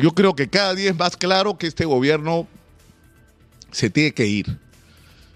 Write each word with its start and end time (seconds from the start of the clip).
Yo 0.00 0.12
creo 0.14 0.34
que 0.34 0.48
cada 0.48 0.74
día 0.74 0.88
es 0.88 0.96
más 0.96 1.14
claro 1.18 1.58
que 1.58 1.66
este 1.66 1.84
gobierno 1.84 2.48
se 3.70 3.90
tiene 3.90 4.12
que 4.12 4.26
ir, 4.26 4.58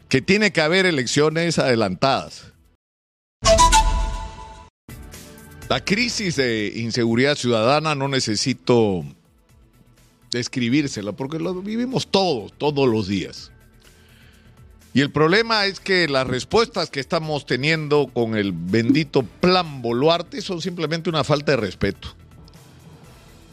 que 0.08 0.22
tiene 0.22 0.52
que 0.52 0.62
haber 0.62 0.86
elecciones 0.86 1.58
adelantadas. 1.58 2.46
La 5.68 5.84
crisis 5.84 6.36
de 6.36 6.72
inseguridad 6.76 7.36
ciudadana 7.36 7.94
no 7.94 8.08
necesito 8.08 9.04
describírsela 10.30 11.12
porque 11.12 11.38
lo 11.38 11.60
vivimos 11.60 12.06
todos, 12.06 12.54
todos 12.56 12.88
los 12.88 13.06
días. 13.06 13.52
Y 14.94 15.02
el 15.02 15.12
problema 15.12 15.66
es 15.66 15.78
que 15.78 16.08
las 16.08 16.26
respuestas 16.26 16.88
que 16.88 17.00
estamos 17.00 17.44
teniendo 17.44 18.06
con 18.06 18.34
el 18.34 18.52
bendito 18.52 19.24
plan 19.24 19.82
Boluarte 19.82 20.40
son 20.40 20.62
simplemente 20.62 21.10
una 21.10 21.22
falta 21.22 21.52
de 21.52 21.58
respeto 21.58 22.16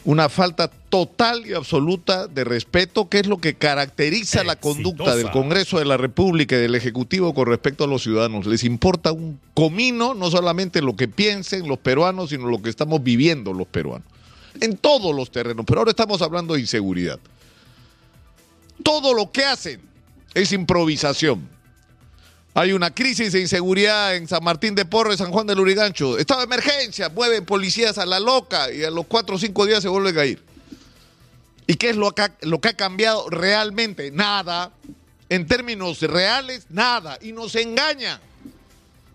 una 0.04 0.30
falta 0.30 0.68
total 0.68 1.46
y 1.46 1.54
absoluta 1.54 2.28
de 2.28 2.44
respeto, 2.44 3.08
que 3.08 3.20
es 3.20 3.28
lo 3.28 3.38
que 3.38 3.54
caracteriza 3.54 4.44
la 4.44 4.56
conducta 4.56 5.16
del 5.16 5.30
Congreso 5.32 5.80
de 5.80 5.86
la 5.86 5.98
República 5.98 6.56
y 6.56 6.60
del 6.60 6.76
Ejecutivo 6.76 7.34
con 7.34 7.48
respecto 7.48 7.84
a 7.84 7.88
los 7.88 8.04
ciudadanos. 8.04 8.46
Les 8.46 8.64
importa 8.64 9.12
un 9.12 9.40
comino 9.54 10.14
no 10.14 10.32
solamente 10.32 10.82
lo 10.82 10.96
que 10.96 11.08
piensen 11.08 11.68
los 11.68 11.78
peruanos, 11.78 12.30
sino 12.30 12.48
lo 12.48 12.62
que 12.62 12.70
estamos 12.70 13.04
viviendo 13.04 13.54
los 13.54 13.68
peruanos. 13.68 14.08
En 14.60 14.76
todos 14.78 15.16
los 15.16 15.32
terrenos, 15.32 15.66
pero 15.66 15.80
ahora 15.80 15.92
estamos 15.92 16.22
hablando 16.22 16.56
de 16.56 16.62
inseguridad. 16.62 17.20
Todo 18.84 19.14
lo 19.14 19.32
que 19.32 19.46
hacen 19.46 19.80
es 20.34 20.52
improvisación. 20.52 21.48
Hay 22.54 22.74
una 22.74 22.94
crisis 22.94 23.32
de 23.32 23.40
inseguridad 23.40 24.16
en 24.16 24.28
San 24.28 24.44
Martín 24.44 24.76
de 24.76 24.84
Porres, 24.84 25.20
San 25.20 25.32
Juan 25.32 25.48
del 25.48 25.60
Urigancho. 25.62 26.18
Estado 26.18 26.42
de 26.42 26.46
emergencia, 26.46 27.08
mueven 27.08 27.46
policías 27.46 27.98
a 27.98 28.06
la 28.06 28.20
loca 28.20 28.72
y 28.74 28.84
a 28.84 28.90
los 28.90 29.06
cuatro 29.06 29.36
o 29.36 29.40
cinco 29.40 29.66
días 29.66 29.82
se 29.82 29.88
vuelven 29.88 30.18
a 30.18 30.26
ir. 30.26 30.44
¿Y 31.66 31.76
qué 31.76 31.92
es 31.92 31.96
lo 31.96 32.12
que, 32.12 32.24
ha, 32.24 32.36
lo 32.42 32.60
que 32.60 32.70
ha 32.70 32.74
cambiado 32.74 33.30
realmente? 33.30 34.12
Nada. 34.12 34.74
En 35.30 35.48
términos 35.48 36.02
reales, 36.02 36.66
nada. 36.70 37.18
Y 37.22 37.32
nos 37.32 37.56
engañan 37.56 38.20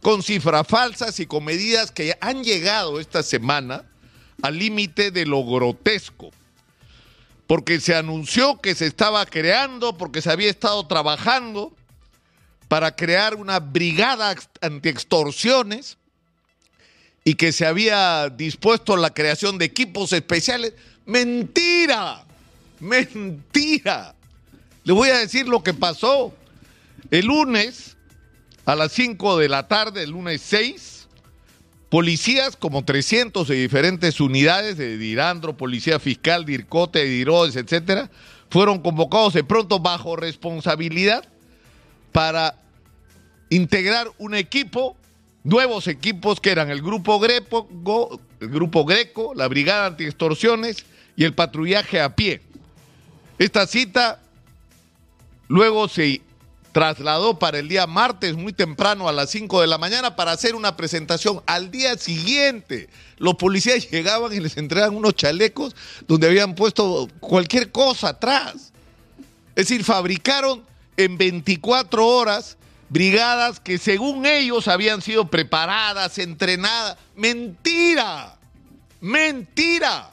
con 0.00 0.22
cifras 0.22 0.66
falsas 0.66 1.20
y 1.20 1.26
con 1.26 1.44
medidas 1.44 1.90
que 1.90 2.16
han 2.22 2.42
llegado 2.42 2.98
esta 2.98 3.22
semana 3.22 3.84
al 4.40 4.58
límite 4.58 5.10
de 5.10 5.26
lo 5.26 5.44
grotesco. 5.44 6.30
Porque 7.46 7.80
se 7.80 7.94
anunció 7.94 8.62
que 8.62 8.74
se 8.74 8.86
estaba 8.86 9.26
creando, 9.26 9.98
porque 9.98 10.22
se 10.22 10.30
había 10.30 10.48
estado 10.48 10.86
trabajando 10.86 11.74
para 12.68 12.96
crear 12.96 13.34
una 13.34 13.60
brigada 13.60 14.34
anti-extorsiones 14.60 15.98
y 17.24 17.34
que 17.34 17.52
se 17.52 17.66
había 17.66 18.28
dispuesto 18.28 18.96
la 18.96 19.10
creación 19.10 19.58
de 19.58 19.66
equipos 19.66 20.12
especiales. 20.12 20.74
Mentira, 21.04 22.24
mentira. 22.80 24.14
Le 24.84 24.92
voy 24.92 25.08
a 25.10 25.18
decir 25.18 25.48
lo 25.48 25.62
que 25.62 25.74
pasó. 25.74 26.34
El 27.10 27.26
lunes, 27.26 27.96
a 28.64 28.74
las 28.74 28.92
5 28.92 29.38
de 29.38 29.48
la 29.48 29.68
tarde, 29.68 30.02
el 30.02 30.10
lunes 30.10 30.42
6, 30.42 31.08
policías, 31.88 32.56
como 32.56 32.84
300 32.84 33.46
de 33.46 33.54
diferentes 33.54 34.20
unidades 34.20 34.76
de 34.76 34.98
Dirandro, 34.98 35.56
Policía 35.56 36.00
Fiscal, 36.00 36.44
Dircote, 36.44 37.04
Dirodes, 37.04 37.54
etcétera, 37.56 38.10
fueron 38.50 38.80
convocados 38.80 39.34
de 39.34 39.44
pronto 39.44 39.78
bajo 39.78 40.16
responsabilidad 40.16 41.28
para 42.16 42.54
integrar 43.50 44.10
un 44.16 44.34
equipo, 44.34 44.96
nuevos 45.44 45.86
equipos 45.86 46.40
que 46.40 46.50
eran 46.50 46.70
el 46.70 46.80
grupo 46.80 47.20
Greco, 47.20 47.68
el 48.40 48.48
grupo 48.48 48.86
Greco, 48.86 49.34
la 49.34 49.46
Brigada 49.48 49.84
Antiextorsiones 49.84 50.86
y 51.14 51.24
el 51.24 51.34
patrullaje 51.34 52.00
a 52.00 52.16
pie. 52.16 52.40
Esta 53.38 53.66
cita 53.66 54.22
luego 55.48 55.88
se 55.88 56.22
trasladó 56.72 57.38
para 57.38 57.58
el 57.58 57.68
día 57.68 57.86
martes 57.86 58.34
muy 58.34 58.54
temprano 58.54 59.10
a 59.10 59.12
las 59.12 59.28
5 59.28 59.60
de 59.60 59.66
la 59.66 59.76
mañana 59.76 60.16
para 60.16 60.32
hacer 60.32 60.54
una 60.54 60.74
presentación. 60.74 61.42
Al 61.44 61.70
día 61.70 61.98
siguiente, 61.98 62.88
los 63.18 63.34
policías 63.34 63.90
llegaban 63.90 64.32
y 64.32 64.40
les 64.40 64.56
entregaban 64.56 64.96
unos 64.96 65.16
chalecos 65.16 65.76
donde 66.08 66.28
habían 66.28 66.54
puesto 66.54 67.10
cualquier 67.20 67.70
cosa 67.70 68.08
atrás. 68.08 68.72
Es 69.54 69.68
decir, 69.68 69.84
fabricaron 69.84 70.64
en 70.96 71.18
24 71.18 72.06
horas 72.06 72.56
brigadas 72.88 73.60
que 73.60 73.78
según 73.78 74.26
ellos 74.26 74.68
habían 74.68 75.02
sido 75.02 75.28
preparadas, 75.28 76.18
entrenadas. 76.18 76.96
Mentira, 77.14 78.36
mentira. 79.00 80.12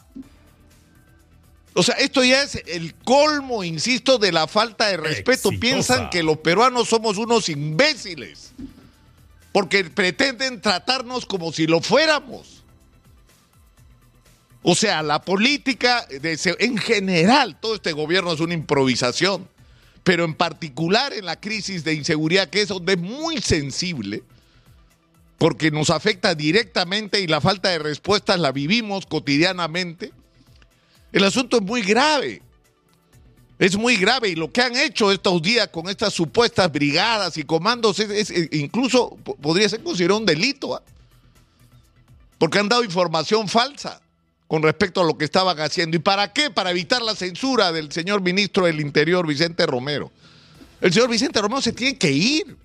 O 1.76 1.82
sea, 1.82 1.96
esto 1.96 2.24
ya 2.24 2.44
es 2.44 2.62
el 2.68 2.94
colmo, 2.96 3.64
insisto, 3.64 4.18
de 4.20 4.32
la 4.32 4.48
falta 4.48 4.88
de 4.88 4.98
respeto. 4.98 5.50
Piensan 5.60 6.10
que 6.10 6.22
los 6.22 6.38
peruanos 6.38 6.88
somos 6.88 7.18
unos 7.18 7.50
imbéciles, 7.50 8.52
porque 9.52 9.84
pretenden 9.84 10.62
tratarnos 10.62 11.26
como 11.26 11.52
si 11.52 11.66
lo 11.66 11.82
fuéramos. 11.82 12.64
O 14.62 14.76
sea, 14.76 15.02
la 15.02 15.24
política, 15.24 16.08
en 16.10 16.78
general, 16.78 17.60
todo 17.60 17.76
este 17.76 17.92
gobierno 17.92 18.32
es 18.34 18.40
una 18.40 18.54
improvisación 18.54 19.48
pero 20.04 20.26
en 20.26 20.34
particular 20.34 21.14
en 21.14 21.26
la 21.26 21.40
crisis 21.40 21.84
de 21.84 21.94
inseguridad, 21.94 22.50
que 22.50 22.62
es 22.62 22.68
donde 22.68 22.94
es 22.94 23.00
muy 23.00 23.40
sensible, 23.40 24.24
porque 25.38 25.72
nos 25.72 25.90
afecta 25.90 26.36
directamente 26.36 27.22
y 27.22 27.28
la 27.28 27.42
falta 27.42 27.70
de 27.70 27.80
respuestas 27.80 28.40
la 28.40 28.52
vivimos 28.52 29.06
cotidianamente, 29.06 30.12
el 31.12 31.24
asunto 31.24 31.58
es 31.58 31.64
muy 31.64 31.82
grave. 31.82 32.42
Es 33.60 33.78
muy 33.78 33.96
grave 33.96 34.30
y 34.30 34.36
lo 34.36 34.52
que 34.52 34.62
han 34.62 34.76
hecho 34.76 35.12
estos 35.12 35.42
días 35.42 35.70
con 35.70 35.88
estas 35.88 36.14
supuestas 36.14 36.72
brigadas 36.72 37.38
y 37.38 37.44
comandos 37.44 38.00
es, 38.00 38.34
incluso 38.52 39.16
podría 39.42 39.70
ser 39.70 39.84
considerado 39.84 40.20
un 40.20 40.26
delito, 40.26 40.76
¿ah? 40.76 40.84
porque 42.38 42.60
han 42.60 42.68
dado 42.68 42.84
información 42.84 43.48
falsa 43.48 44.03
con 44.54 44.62
respecto 44.62 45.02
a 45.02 45.04
lo 45.04 45.18
que 45.18 45.26
estaban 45.26 45.60
haciendo. 45.60 45.98
¿Y 45.98 46.00
para 46.00 46.32
qué? 46.32 46.52
Para 46.52 46.70
evitar 46.70 47.02
la 47.02 47.16
censura 47.16 47.72
del 47.72 47.92
señor 47.92 48.22
ministro 48.22 48.68
del 48.68 48.82
Interior, 48.82 49.26
Vicente 49.26 49.66
Romero. 49.66 50.12
El 50.80 50.94
señor 50.94 51.10
Vicente 51.10 51.42
Romero 51.42 51.60
se 51.60 51.74
tiene 51.74 51.98
que 51.98 52.12
ir. 52.12 52.56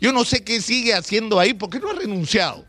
Yo 0.00 0.12
no 0.12 0.24
sé 0.24 0.44
qué 0.44 0.60
sigue 0.60 0.94
haciendo 0.94 1.40
ahí, 1.40 1.54
porque 1.54 1.80
no 1.80 1.90
ha 1.90 1.94
renunciado 1.94 2.64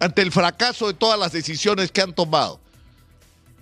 ante 0.00 0.22
el 0.22 0.32
fracaso 0.32 0.86
de 0.86 0.94
todas 0.94 1.20
las 1.20 1.30
decisiones 1.32 1.92
que 1.92 2.00
han 2.00 2.14
tomado. 2.14 2.58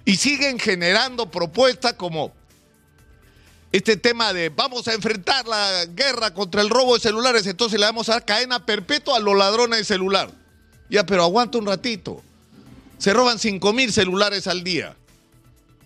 Y 0.04 0.14
siguen 0.18 0.60
generando 0.60 1.28
propuestas 1.28 1.94
como 1.94 2.32
este 3.72 3.96
tema 3.96 4.32
de 4.32 4.50
vamos 4.50 4.86
a 4.86 4.92
enfrentar 4.92 5.48
la 5.48 5.84
guerra 5.86 6.32
contra 6.32 6.62
el 6.62 6.70
robo 6.70 6.94
de 6.94 7.00
celulares, 7.00 7.44
entonces 7.48 7.80
le 7.80 7.86
vamos 7.86 8.08
a 8.08 8.12
dar 8.12 8.24
cadena 8.24 8.64
perpetua 8.64 9.16
a 9.16 9.20
los 9.20 9.36
ladrones 9.36 9.80
de 9.80 9.84
celular. 9.84 10.30
Ya, 10.88 11.04
pero 11.04 11.24
aguanta 11.24 11.58
un 11.58 11.66
ratito 11.66 12.22
se 13.02 13.12
roban 13.12 13.40
5 13.40 13.72
mil 13.72 13.92
celulares 13.92 14.46
al 14.46 14.62
día. 14.62 14.94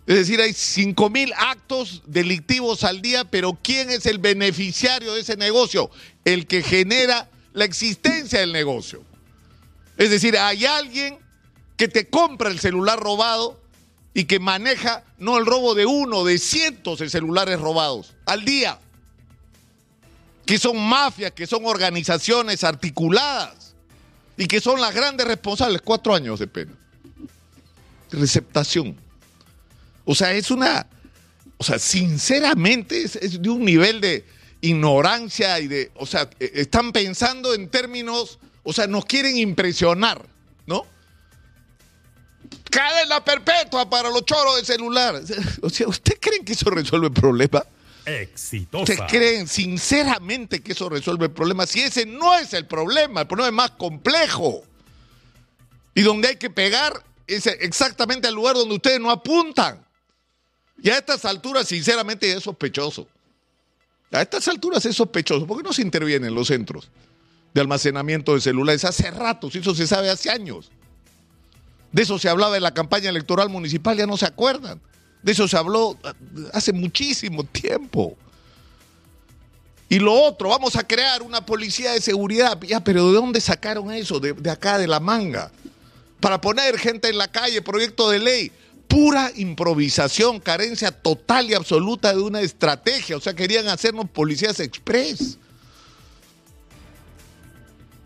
Es 0.06 0.16
decir, 0.16 0.38
hay 0.38 0.52
5 0.52 1.08
mil 1.08 1.32
actos 1.34 2.02
delictivos 2.04 2.84
al 2.84 3.00
día, 3.00 3.24
pero 3.24 3.58
¿quién 3.62 3.88
es 3.88 4.04
el 4.04 4.18
beneficiario 4.18 5.14
de 5.14 5.22
ese 5.22 5.38
negocio? 5.38 5.90
El 6.26 6.46
que 6.46 6.62
genera 6.62 7.30
la 7.54 7.64
existencia 7.64 8.40
del 8.40 8.52
negocio. 8.52 9.02
Es 9.96 10.10
decir, 10.10 10.36
hay 10.36 10.66
alguien 10.66 11.16
que 11.78 11.88
te 11.88 12.06
compra 12.06 12.50
el 12.50 12.60
celular 12.60 13.00
robado 13.00 13.62
y 14.12 14.24
que 14.24 14.38
maneja 14.38 15.02
no 15.16 15.38
el 15.38 15.46
robo 15.46 15.74
de 15.74 15.86
uno, 15.86 16.22
de 16.22 16.36
cientos 16.38 16.98
de 16.98 17.08
celulares 17.08 17.58
robados 17.58 18.12
al 18.26 18.44
día. 18.44 18.78
Que 20.44 20.58
son 20.58 20.78
mafias, 20.86 21.32
que 21.32 21.46
son 21.46 21.64
organizaciones 21.64 22.62
articuladas 22.62 23.74
y 24.36 24.46
que 24.46 24.60
son 24.60 24.82
las 24.82 24.94
grandes 24.94 25.26
responsables. 25.26 25.80
Cuatro 25.80 26.14
años 26.14 26.38
de 26.40 26.46
pena 26.46 26.72
receptación. 28.10 28.96
O 30.04 30.14
sea, 30.14 30.32
es 30.32 30.50
una, 30.50 30.86
o 31.58 31.64
sea, 31.64 31.78
sinceramente 31.78 33.02
es, 33.02 33.42
de 33.42 33.48
un 33.48 33.64
nivel 33.64 34.00
de 34.00 34.24
ignorancia 34.60 35.58
y 35.60 35.68
de, 35.68 35.90
o 35.96 36.06
sea, 36.06 36.28
e, 36.38 36.52
están 36.54 36.92
pensando 36.92 37.54
en 37.54 37.68
términos, 37.68 38.38
o 38.62 38.72
sea, 38.72 38.86
nos 38.86 39.04
quieren 39.04 39.36
impresionar, 39.36 40.24
¿no? 40.66 40.86
Cadena 42.70 43.24
perpetua 43.24 43.88
para 43.88 44.10
los 44.10 44.24
choros 44.24 44.56
de 44.56 44.64
celular. 44.64 45.20
O 45.62 45.70
sea, 45.70 45.88
¿usted 45.88 46.18
creen 46.20 46.44
que 46.44 46.52
eso 46.52 46.70
resuelve 46.70 47.08
el 47.08 47.12
problema? 47.12 47.64
Exitosa. 48.04 48.92
¿Ustedes 48.92 49.10
creen 49.10 49.48
sinceramente 49.48 50.62
que 50.62 50.72
eso 50.72 50.88
resuelve 50.88 51.26
el 51.26 51.32
problema? 51.32 51.66
Si 51.66 51.80
ese 51.80 52.06
no 52.06 52.38
es 52.38 52.52
el 52.52 52.66
problema, 52.66 53.22
el 53.22 53.26
problema 53.26 53.48
es 53.48 53.54
más 53.54 53.70
complejo. 53.72 54.62
Y 55.94 56.02
donde 56.02 56.28
hay 56.28 56.36
que 56.36 56.50
pegar 56.50 57.02
es 57.26 57.46
exactamente 57.46 58.28
el 58.28 58.34
lugar 58.34 58.54
donde 58.54 58.74
ustedes 58.74 59.00
no 59.00 59.10
apuntan. 59.10 59.84
Y 60.82 60.90
a 60.90 60.98
estas 60.98 61.24
alturas, 61.24 61.66
sinceramente, 61.68 62.30
es 62.32 62.42
sospechoso. 62.42 63.08
A 64.12 64.22
estas 64.22 64.46
alturas 64.48 64.84
es 64.86 64.96
sospechoso. 64.96 65.46
¿Por 65.46 65.58
qué 65.58 65.62
no 65.62 65.72
se 65.72 65.82
intervienen 65.82 66.34
los 66.34 66.48
centros 66.48 66.88
de 67.52 67.60
almacenamiento 67.60 68.34
de 68.34 68.40
celulares? 68.40 68.84
Hace 68.84 69.10
rato, 69.10 69.48
eso 69.52 69.74
se 69.74 69.86
sabe 69.86 70.10
hace 70.10 70.30
años. 70.30 70.70
De 71.92 72.02
eso 72.02 72.18
se 72.18 72.28
hablaba 72.28 72.56
en 72.56 72.62
la 72.62 72.74
campaña 72.74 73.08
electoral 73.08 73.48
municipal, 73.48 73.96
ya 73.96 74.06
no 74.06 74.16
se 74.16 74.26
acuerdan. 74.26 74.80
De 75.22 75.32
eso 75.32 75.48
se 75.48 75.56
habló 75.56 75.98
ah, 76.04 76.14
hace 76.52 76.72
muchísimo 76.72 77.42
tiempo. 77.44 78.16
Y 79.88 79.98
lo 79.98 80.12
otro, 80.12 80.48
vamos 80.50 80.76
a 80.76 80.86
crear 80.86 81.22
una 81.22 81.44
policía 81.46 81.92
de 81.92 82.00
seguridad. 82.00 82.60
Ya, 82.60 82.82
pero 82.82 83.06
¿de 83.06 83.14
dónde 83.14 83.40
sacaron 83.40 83.92
eso? 83.92 84.20
De 84.20 84.50
acá, 84.50 84.78
de 84.78 84.86
la 84.86 85.00
manga. 85.00 85.50
Para 86.20 86.40
poner 86.40 86.78
gente 86.78 87.08
en 87.08 87.18
la 87.18 87.30
calle, 87.30 87.62
proyecto 87.62 88.10
de 88.10 88.18
ley 88.18 88.52
pura 88.88 89.32
improvisación, 89.36 90.40
carencia 90.40 90.90
total 90.90 91.50
y 91.50 91.54
absoluta 91.54 92.14
de 92.14 92.20
una 92.20 92.40
estrategia. 92.40 93.16
O 93.16 93.20
sea, 93.20 93.34
querían 93.34 93.68
hacernos 93.68 94.08
policías 94.10 94.60
express. 94.60 95.38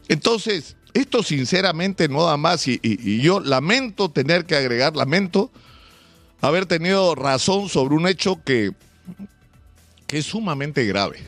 Entonces, 0.08 0.76
esto 0.92 1.22
sinceramente 1.22 2.08
no 2.08 2.24
da 2.24 2.36
más 2.36 2.66
y, 2.66 3.20
yo 3.20 3.40
lamento 3.40 4.10
tener 4.10 4.44
que 4.44 4.56
agregar, 4.56 4.96
lamento 4.96 5.50
haber 6.40 6.66
tenido 6.66 7.14
razón 7.14 7.68
sobre 7.68 7.94
un 7.94 8.08
hecho 8.08 8.40
que, 8.44 8.72
que 10.06 10.18
es 10.18 10.26
sumamente 10.26 10.84
grave. 10.86 11.20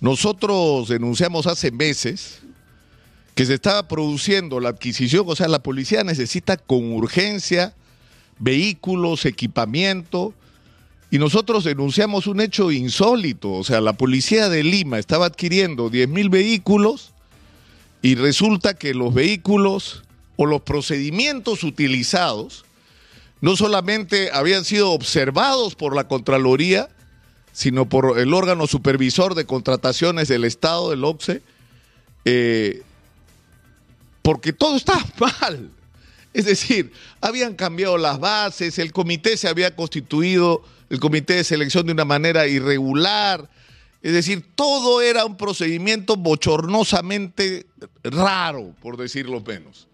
Nosotros 0.00 0.88
denunciamos 0.88 1.46
hace 1.46 1.70
meses 1.70 2.39
que 3.40 3.46
se 3.46 3.54
estaba 3.54 3.88
produciendo 3.88 4.60
la 4.60 4.68
adquisición, 4.68 5.24
o 5.26 5.34
sea, 5.34 5.48
la 5.48 5.62
policía 5.62 6.04
necesita 6.04 6.58
con 6.58 6.92
urgencia 6.92 7.72
vehículos, 8.38 9.24
equipamiento, 9.24 10.34
y 11.10 11.16
nosotros 11.16 11.64
denunciamos 11.64 12.26
un 12.26 12.42
hecho 12.42 12.70
insólito, 12.70 13.50
o 13.52 13.64
sea, 13.64 13.80
la 13.80 13.94
policía 13.94 14.50
de 14.50 14.62
Lima 14.62 14.98
estaba 14.98 15.24
adquiriendo 15.24 15.88
10 15.88 16.10
mil 16.10 16.28
vehículos 16.28 17.14
y 18.02 18.14
resulta 18.14 18.74
que 18.74 18.92
los 18.92 19.14
vehículos 19.14 20.02
o 20.36 20.44
los 20.44 20.60
procedimientos 20.60 21.64
utilizados 21.64 22.66
no 23.40 23.56
solamente 23.56 24.28
habían 24.34 24.66
sido 24.66 24.90
observados 24.90 25.76
por 25.76 25.96
la 25.96 26.06
Contraloría, 26.08 26.90
sino 27.52 27.88
por 27.88 28.18
el 28.18 28.34
órgano 28.34 28.66
supervisor 28.66 29.34
de 29.34 29.46
contrataciones 29.46 30.28
del 30.28 30.44
Estado, 30.44 30.90
del 30.90 31.02
OCSE, 31.04 31.40
eh, 32.26 32.82
porque 34.30 34.52
todo 34.52 34.76
está 34.76 34.96
mal. 35.42 35.72
Es 36.32 36.44
decir, 36.44 36.92
habían 37.20 37.54
cambiado 37.54 37.98
las 37.98 38.20
bases, 38.20 38.78
el 38.78 38.92
comité 38.92 39.36
se 39.36 39.48
había 39.48 39.74
constituido, 39.74 40.62
el 40.88 41.00
comité 41.00 41.34
de 41.34 41.42
selección 41.42 41.86
de 41.86 41.92
una 41.94 42.04
manera 42.04 42.46
irregular. 42.46 43.50
Es 44.02 44.12
decir, 44.12 44.46
todo 44.54 45.02
era 45.02 45.24
un 45.24 45.36
procedimiento 45.36 46.14
bochornosamente 46.14 47.66
raro, 48.04 48.72
por 48.80 48.96
decirlo 48.96 49.40
menos. 49.40 49.88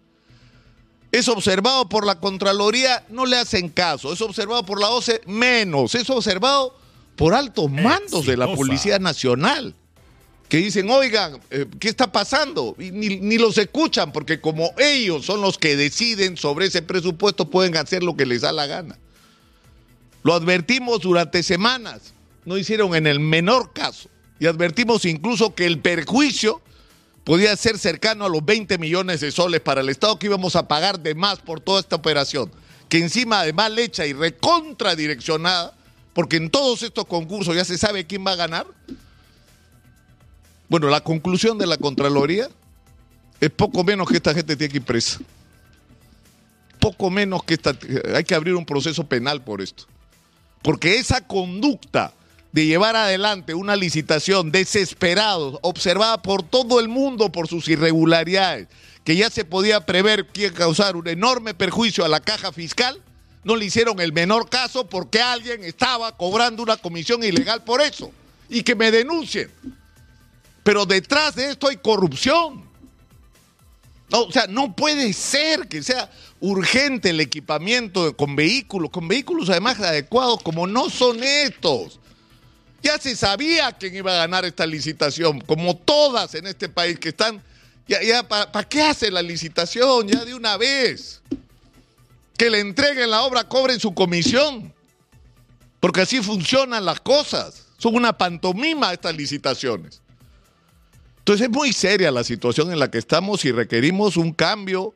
Es 1.11 1.27
observado 1.29 1.89
por 1.89 2.05
la 2.05 2.19
Contraloría, 2.19 3.05
no 3.09 3.25
le 3.25 3.37
hacen 3.37 3.69
caso. 3.69 4.13
Es 4.13 4.21
observado 4.21 4.63
por 4.63 4.79
la 4.79 4.89
OCE, 4.89 5.21
menos. 5.25 5.95
Es 5.95 6.11
observado 6.11 6.77
por 7.15 7.33
altos 7.33 7.71
mandos 7.71 8.27
de 8.27 8.37
la 8.37 8.53
Policía 8.53 8.99
Nacional 8.99 9.73
que 10.49 10.57
dicen, 10.57 10.89
oigan, 10.89 11.41
eh, 11.49 11.65
¿qué 11.79 11.89
está 11.89 12.11
pasando? 12.11 12.75
Y 12.79 12.91
ni, 12.91 13.37
los 13.37 13.57
escuchan, 13.57 14.13
porque 14.13 14.39
como 14.39 14.73
ellos 14.77 15.25
son 15.25 15.41
los 15.41 15.57
que 15.57 15.75
deciden 15.75 16.37
sobre 16.37 16.67
ese 16.67 16.81
presupuesto, 16.81 17.49
pueden 17.49 17.75
hacer 17.75 18.01
lo 18.01 18.15
que 18.15 18.25
les 18.25 18.41
da 18.41 18.53
la 18.53 18.65
gana. 18.65 18.97
Lo 20.23 20.33
advertimos 20.33 21.01
durante 21.01 21.43
semanas, 21.43 22.13
no 22.45 22.57
hicieron 22.57 22.95
en 22.95 23.07
el 23.07 23.19
menor 23.19 23.73
caso. 23.73 24.09
Y 24.39 24.45
advertimos 24.45 25.03
incluso 25.05 25.53
que 25.53 25.65
el 25.65 25.79
perjuicio 25.79 26.61
podía 27.25 27.55
ser 27.57 27.77
cercano 27.77 28.25
a 28.25 28.29
los 28.29 28.45
20 28.45 28.77
millones 28.77 29.19
de 29.19 29.31
soles 29.31 29.59
para 29.59 29.81
el 29.81 29.89
Estado 29.89 30.17
que 30.17 30.27
íbamos 30.27 30.55
a 30.55 30.67
pagar 30.69 30.99
de 31.01 31.13
más 31.13 31.39
por 31.39 31.59
toda 31.59 31.81
esta 31.81 31.97
operación, 31.97 32.49
que 32.87 32.99
encima 32.99 33.43
de 33.43 33.51
mal 33.51 33.77
hecha 33.77 34.05
y 34.05 34.13
recontradireccionada, 34.13 35.75
porque 36.13 36.37
en 36.37 36.49
todos 36.49 36.83
estos 36.83 37.05
concursos 37.05 37.53
ya 37.53 37.65
se 37.65 37.77
sabe 37.77 38.07
quién 38.07 38.25
va 38.25 38.31
a 38.31 38.37
ganar, 38.37 38.67
bueno, 40.69 40.89
la 40.89 41.01
conclusión 41.01 41.57
de 41.57 41.67
la 41.67 41.77
Contraloría 41.77 42.49
es 43.39 43.49
poco 43.49 43.83
menos 43.83 44.07
que 44.07 44.17
esta 44.17 44.33
gente 44.33 44.55
tiene 44.55 44.71
que 44.71 44.77
ir 44.77 44.83
presa. 44.83 45.19
Poco 46.79 47.09
menos 47.09 47.43
que 47.43 47.53
esta, 47.53 47.75
hay 48.15 48.23
que 48.23 48.35
abrir 48.35 48.55
un 48.55 48.65
proceso 48.65 49.03
penal 49.05 49.43
por 49.43 49.61
esto. 49.61 49.85
Porque 50.61 50.97
esa 50.97 51.21
conducta 51.21 52.13
de 52.51 52.65
llevar 52.65 52.95
adelante 52.95 53.53
una 53.53 53.75
licitación 53.75 54.51
desesperado, 54.51 55.59
observada 55.61 56.21
por 56.21 56.43
todo 56.43 56.79
el 56.79 56.87
mundo 56.87 57.31
por 57.31 57.47
sus 57.47 57.67
irregularidades, 57.67 58.67
que 59.03 59.15
ya 59.15 59.29
se 59.29 59.45
podía 59.45 59.85
prever 59.85 60.27
que 60.27 60.51
causar 60.51 60.95
un 60.95 61.07
enorme 61.07 61.53
perjuicio 61.53 62.03
a 62.03 62.09
la 62.09 62.19
caja 62.19 62.51
fiscal, 62.51 63.01
no 63.43 63.55
le 63.55 63.65
hicieron 63.65 64.01
el 64.01 64.11
menor 64.11 64.49
caso 64.49 64.87
porque 64.87 65.21
alguien 65.21 65.63
estaba 65.63 66.17
cobrando 66.17 66.63
una 66.63 66.75
comisión 66.75 67.23
ilegal 67.23 67.63
por 67.63 67.81
eso. 67.81 68.11
Y 68.49 68.63
que 68.63 68.75
me 68.75 68.91
denuncien. 68.91 69.49
Pero 70.67 70.85
detrás 70.85 71.33
de 71.33 71.51
esto 71.51 71.69
hay 71.69 71.77
corrupción. 71.77 72.61
o 74.11 74.31
sea, 74.33 74.47
no 74.47 74.75
puede 74.75 75.13
ser 75.13 75.69
que 75.69 75.81
sea 75.81 76.11
urgente 76.41 77.11
el 77.11 77.21
equipamiento 77.21 78.17
con 78.17 78.35
vehículos, 78.35 78.89
con 78.89 79.07
vehículos 79.07 79.49
además 79.49 79.79
adecuados 79.79 80.43
como 80.43 80.67
no 80.67 80.89
son 80.89 81.23
estos. 81.23 82.01
Ya 82.83 82.97
se 82.97 83.15
sabía 83.15 83.71
quién 83.71 83.95
iba 83.95 84.11
a 84.11 84.17
ganar 84.17 84.43
esta 84.43 84.65
licitación, 84.65 85.39
como 85.39 85.77
todas 85.77 86.35
en 86.35 86.47
este 86.47 86.67
país 86.67 86.99
que 86.99 87.09
están, 87.09 87.41
ya, 87.87 88.27
¿para 88.27 88.67
qué 88.67 88.81
hace 88.81 89.09
la 89.09 89.21
licitación? 89.21 90.09
Ya 90.09 90.25
de 90.25 90.35
una 90.35 90.57
vez. 90.57 91.21
Que 92.37 92.49
le 92.49 92.59
entreguen 92.59 93.09
la 93.09 93.21
obra, 93.21 93.47
cobren 93.47 93.79
su 93.79 93.93
comisión. 93.93 94.73
Porque 95.79 96.01
así 96.01 96.21
funcionan 96.21 96.83
las 96.83 96.99
cosas. 96.99 97.67
Son 97.77 97.95
una 97.95 98.17
pantomima 98.17 98.91
estas 98.91 99.15
licitaciones. 99.15 100.01
Entonces 101.27 101.49
es 101.49 101.53
muy 101.53 101.73
seria 101.73 102.09
la 102.09 102.23
situación 102.23 102.71
en 102.71 102.79
la 102.79 102.89
que 102.89 102.99
estamos 102.99 103.43
y 103.43 103.51
requerimos 103.51 104.15
un 104.15 104.31
cambio, 104.31 104.95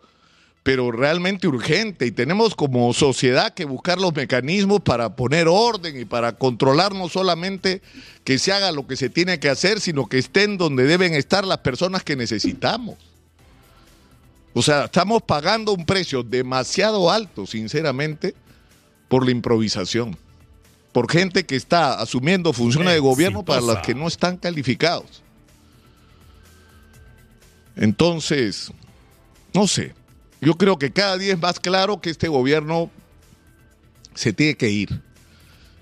pero 0.63 0.89
realmente 0.89 1.45
urgente. 1.45 2.05
Y 2.05 2.11
tenemos 2.11 2.55
como 2.55 2.93
sociedad 2.93 3.53
que 3.53 3.65
buscar 3.65 3.99
los 3.99 4.15
mecanismos 4.15 4.79
para 4.79 5.13
poner 5.17 5.49
orden 5.49 5.99
y 5.99 6.05
para 6.05 6.31
controlar 6.31 6.95
no 6.95 7.09
solamente 7.09 7.81
que 8.23 8.39
se 8.39 8.53
haga 8.53 8.71
lo 8.71 8.87
que 8.87 8.95
se 8.95 9.09
tiene 9.09 9.41
que 9.41 9.49
hacer, 9.49 9.81
sino 9.81 10.07
que 10.07 10.19
estén 10.19 10.57
donde 10.57 10.85
deben 10.85 11.15
estar 11.15 11.43
las 11.43 11.57
personas 11.57 12.01
que 12.01 12.15
necesitamos. 12.15 12.95
O 14.53 14.61
sea, 14.61 14.85
estamos 14.85 15.23
pagando 15.23 15.73
un 15.73 15.85
precio 15.85 16.23
demasiado 16.23 17.11
alto, 17.11 17.45
sinceramente, 17.45 18.35
por 19.09 19.25
la 19.25 19.31
improvisación. 19.31 20.15
Por 20.93 21.11
gente 21.11 21.45
que 21.45 21.57
está 21.57 21.95
asumiendo 21.99 22.53
funciones 22.53 22.93
de 22.93 22.99
gobierno 22.99 23.43
para 23.43 23.59
las 23.59 23.79
que 23.79 23.93
no 23.93 24.07
están 24.07 24.37
calificados. 24.37 25.23
Entonces, 27.75 28.71
no 29.53 29.67
sé, 29.67 29.93
yo 30.41 30.55
creo 30.57 30.77
que 30.77 30.91
cada 30.91 31.17
día 31.17 31.33
es 31.33 31.39
más 31.39 31.59
claro 31.59 32.01
que 32.01 32.09
este 32.09 32.27
gobierno 32.27 32.89
se 34.15 34.33
tiene 34.33 34.55
que 34.55 34.69
ir, 34.69 35.01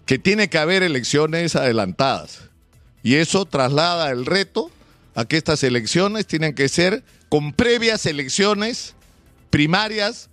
que 0.05 0.19
tiene 0.19 0.50
que 0.50 0.58
haber 0.58 0.84
elecciones 0.84 1.55
adelantadas. 1.55 2.41
Y 3.03 3.15
eso 3.15 3.46
traslada 3.46 4.12
el 4.12 4.25
reto 4.25 4.69
a 5.15 5.25
que 5.25 5.38
estas 5.38 5.63
elecciones 5.63 6.27
tienen 6.27 6.53
que 6.53 6.69
ser 6.69 7.03
con 7.29 7.53
previas 7.53 8.05
elecciones 8.05 8.96
primarias 9.50 10.29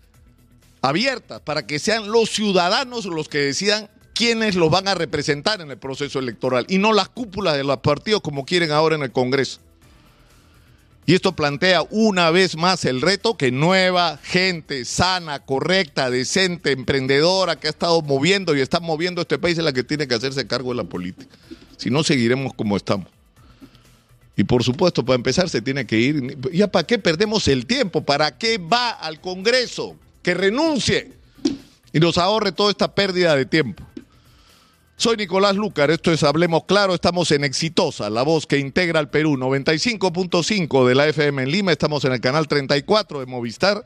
abiertas 0.83 1.41
para 1.41 1.67
que 1.67 1.79
sean 1.79 2.11
los 2.11 2.31
ciudadanos 2.31 3.07
los 3.07 3.29
que 3.29 3.39
decidan 3.39 3.89
quiénes 4.15 4.55
los 4.55 4.71
van 4.71 4.89
a 4.89 4.95
representar 4.95 5.61
en 5.61 5.71
el 5.71 5.79
proceso 5.79 6.19
electoral 6.19 6.67
y 6.69 6.79
no 6.79 6.93
las 6.93 7.09
cúpulas 7.09 7.57
de 7.57 7.65
los 7.65 7.79
partidos 7.79 8.23
como 8.23 8.45
quieren 8.45 8.73
ahora 8.73 8.97
en 8.97 9.03
el 9.03 9.13
Congreso. 9.13 9.61
Y 11.09 11.15
esto 11.15 11.37
plantea 11.37 11.85
una 11.91 12.31
vez 12.33 12.57
más 12.57 12.85
el 12.85 13.01
reto 13.01 13.37
que 13.37 13.53
nueva 13.53 14.19
gente 14.25 14.85
sana, 14.85 15.39
correcta, 15.39 16.11
decente, 16.11 16.73
emprendedora 16.73 17.61
que 17.61 17.69
ha 17.69 17.71
estado 17.71 18.03
moviendo 18.03 18.57
y 18.57 18.61
está 18.61 18.81
moviendo 18.81 19.23
este 19.23 19.39
país 19.39 19.57
es 19.57 19.63
la 19.63 19.73
que 19.73 19.85
tiene 19.85 20.09
que 20.09 20.17
hacerse 20.17 20.49
cargo 20.49 20.71
de 20.71 20.77
la 20.77 20.85
política. 20.85 21.37
Si 21.77 21.91
no, 21.91 22.03
seguiremos 22.03 22.53
como 22.55 22.77
estamos. 22.77 23.07
Y 24.37 24.43
por 24.43 24.65
supuesto, 24.65 25.05
para 25.05 25.15
empezar, 25.15 25.49
se 25.49 25.63
tiene 25.63 25.87
que 25.87 25.97
ir. 25.97 26.39
¿Ya 26.53 26.67
para 26.67 26.85
qué 26.85 26.99
perdemos 26.99 27.47
el 27.47 27.67
tiempo? 27.67 28.03
¿Para 28.03 28.37
qué 28.37 28.59
va 28.59 28.91
al 28.91 29.21
Congreso? 29.21 29.97
Que 30.23 30.35
renuncie 30.35 31.13
y 31.93 32.01
nos 32.01 32.19
ahorre 32.19 32.51
toda 32.51 32.73
esta 32.73 32.93
pérdida 32.93 33.37
de 33.37 33.47
tiempo. 33.47 33.85
Soy 34.99 35.19
Nicolás 35.19 35.55
Lucar, 35.57 35.91
esto 35.91 36.11
es 36.11 36.23
Hablemos 36.23 36.65
Claro, 36.65 36.95
estamos 36.95 37.31
en 37.31 37.45
Exitosa, 37.45 38.09
la 38.09 38.23
voz 38.23 38.47
que 38.47 38.57
integra 38.57 38.99
al 38.99 39.11
Perú, 39.11 39.37
95.5 39.37 40.89
de 40.89 40.95
la 40.95 41.07
FM 41.07 41.43
en 41.43 41.51
Lima, 41.51 41.71
estamos 41.71 42.07
en 42.07 42.13
el 42.13 42.21
canal 42.23 42.49
34 42.49 43.21
de 43.21 43.27
Movistar 43.27 43.85